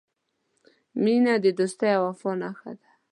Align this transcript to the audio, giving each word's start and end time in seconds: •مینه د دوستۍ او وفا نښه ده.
•مینه 1.03 1.33
د 1.43 1.45
دوستۍ 1.57 1.89
او 1.97 2.03
وفا 2.09 2.31
نښه 2.41 2.71
ده. 2.79 2.89